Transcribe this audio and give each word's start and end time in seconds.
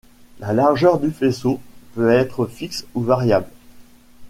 La 0.39 0.51
largeur 0.51 0.99
du 0.99 1.11
faisceau 1.11 1.59
peut 1.93 2.09
être 2.09 2.47
fixe 2.47 2.85
ou 2.95 3.01
variable. 3.03 3.45